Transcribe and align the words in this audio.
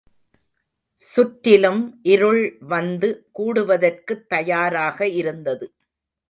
சுற்றிலும் 1.01 1.99
இருள் 2.01 2.57
வந்து 2.59 3.29
கூடுவதற்குத் 3.39 4.25
தயாராக 4.27 5.07
இருந்தது. 5.07 5.67